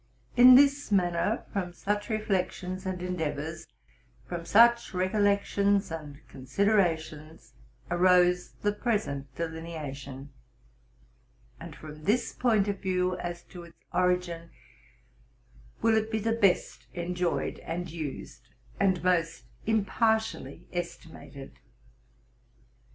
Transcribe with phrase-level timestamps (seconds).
[0.35, 3.67] Tn this manner, from such reflections and endeavors,
[4.25, 7.53] from such recollections and considerations,
[7.91, 10.31] arose the present deline ation;
[11.59, 14.49] and from this point of view, as to its origin,
[15.83, 18.47] will it be the best enjoyed and used,
[18.79, 21.59] and most impartially estimated.